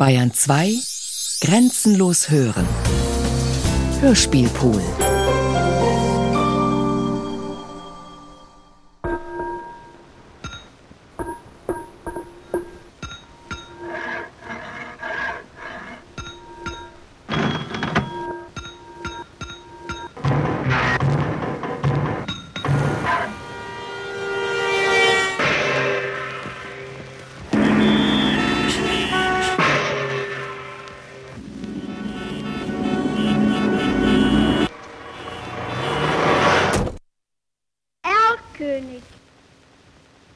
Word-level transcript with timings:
Bayern 0.00 0.32
2 0.32 0.80
Grenzenlos 1.42 2.30
hören. 2.30 2.66
Hörspielpool. 4.00 5.09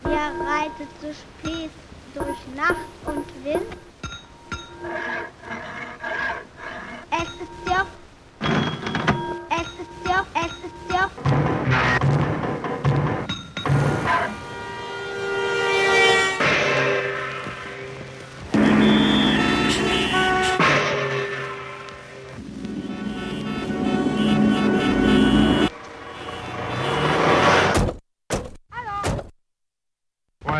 Er 0.05 0.33
reitet 0.47 0.89
so 1.01 1.09
spät 1.13 1.71
durch 2.15 2.39
Nacht 2.55 2.77
und 3.07 3.45
Wind. 3.45 3.67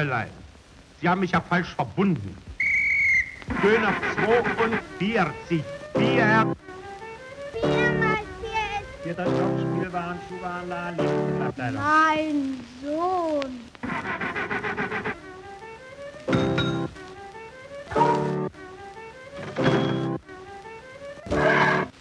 Fräulein, 0.05 0.29
Sie 1.01 1.09
haben 1.09 1.21
mich 1.21 1.33
ja 1.33 1.41
falsch 1.41 1.75
verbunden. 1.75 2.37
Döner 3.63 3.95
42. 4.23 4.61
Vier. 5.01 5.65
Vier 5.97 6.55
mal 7.99 8.19
vier 8.43 8.83
Vierter 9.03 9.25
Stock, 9.25 9.59
Spielwaren, 9.61 10.19
Schuhwarenladen, 10.29 10.99
Lebensmittelabteilung. 10.99 11.83
mein 11.83 12.61
Sohn. 12.83 13.61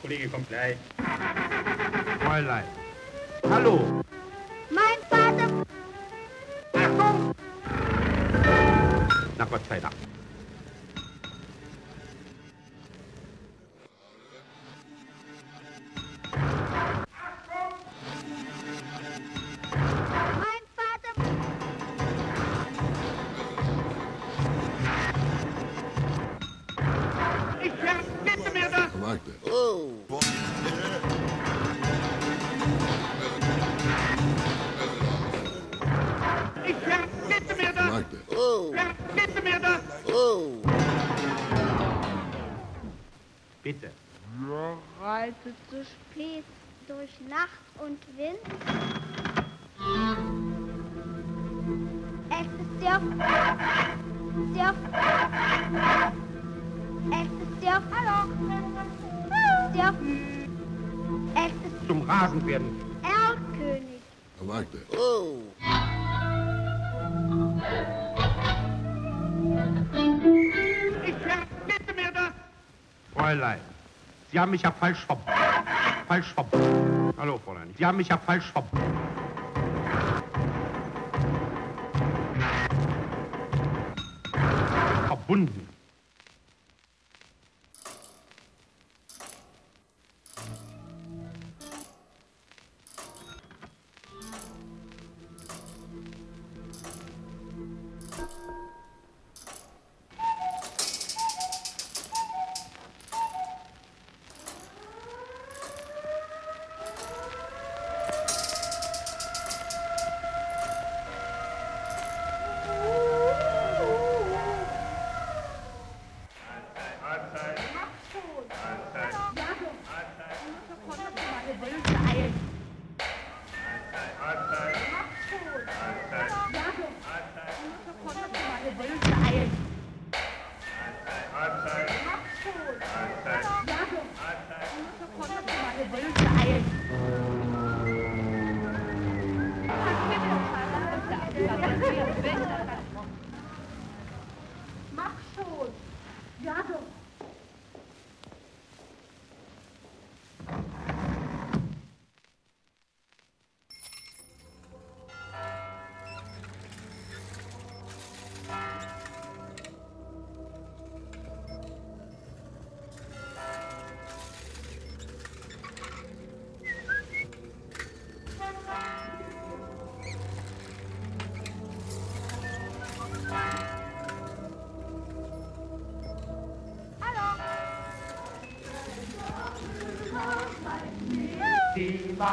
Kollege 0.01 0.27
kommt 0.27 0.49
gleich. 0.49 0.75
Fräulein. 2.21 2.63
Hallo. 3.49 4.03
Mir 28.53 28.69
das! 28.69 28.93
I 28.95 28.99
like 28.99 29.21
that. 29.25 29.35
Ich 29.45 30.12
so 45.43 45.77
spät 45.83 46.45
durch 46.87 47.09
Nacht 47.27 47.49
und 47.79 47.99
Wind. 48.17 48.39
Es 52.29 52.47
ist 52.61 52.83
ja, 52.83 53.01
ja, 54.55 54.73
es 57.11 57.27
ist 57.27 57.63
ja, 57.63 57.81
hallo, 57.91 58.31
ja, 59.75 59.93
es 61.35 61.51
ist 61.51 61.87
Zum 61.87 62.01
Rasenwerden. 62.03 62.81
Erlkönig. 63.03 64.01
I 64.41 64.45
like 64.45 64.71
that. 64.71 64.81
Ich 71.05 71.15
verbitte 71.15 71.93
mir 71.95 72.11
das! 72.13 72.31
Fräulein, 73.13 73.59
Sie 74.31 74.39
haben 74.39 74.51
mich 74.51 74.63
ja 74.63 74.71
falsch 74.71 75.05
ver... 75.05 75.17
falsch 76.13 76.33
ver... 76.33 76.45
Hallo, 77.17 77.39
Fräulein. 77.43 77.73
Sie 77.75 77.85
haben 77.85 77.97
mich 77.97 78.09
ja 78.09 78.17
falsch 78.17 78.51
ver... 78.51 78.63
verbunden. 85.07 85.72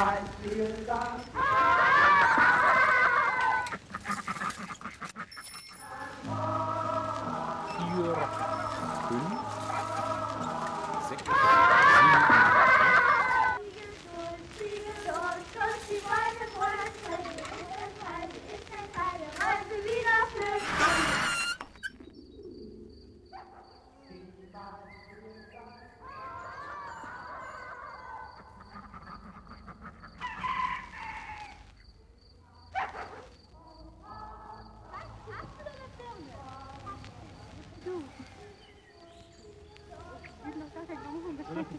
God. 0.01 0.30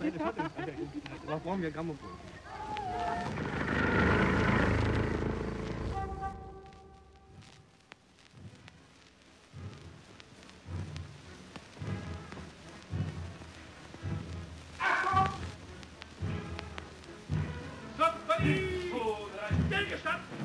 Попробуем 0.02 1.62
я 1.62 1.70
граммофон. 1.70 2.10
Somebody! 17.96 18.90
Oh, 18.92 19.28
did 19.70 19.90
you 19.90 19.96
stop? 19.98 20.41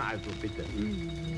I'll 0.00 0.18
forbid 0.20 0.56
that. 0.56 1.37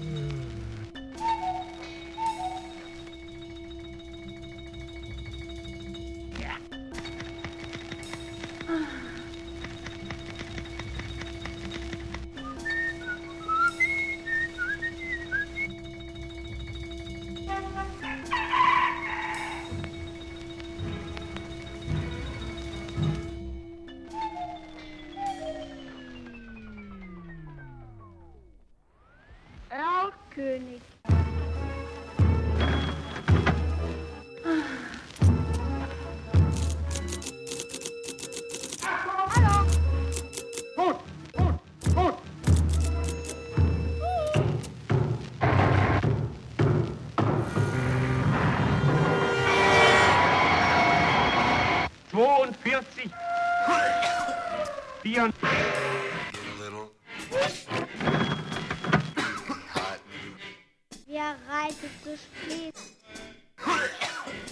Zu 62.02 62.16
spät 62.16 62.74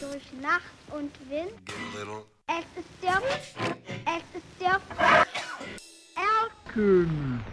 durch 0.00 0.32
Nacht 0.40 0.62
und 0.90 1.12
Wind? 1.28 1.52
Es 2.46 2.64
ist 2.76 2.88
der, 3.02 3.20
es 4.06 4.22
ist 4.34 4.60
der 4.60 4.80
Erken. 6.16 7.44